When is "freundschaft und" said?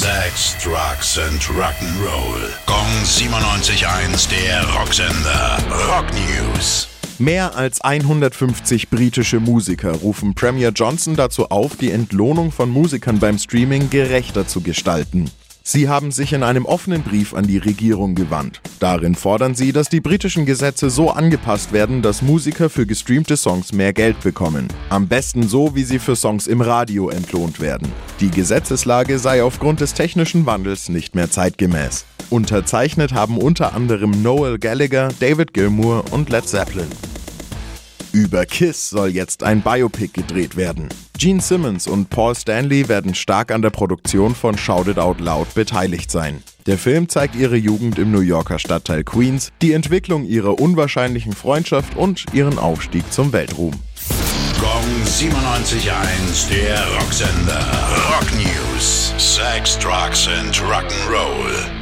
51.34-52.24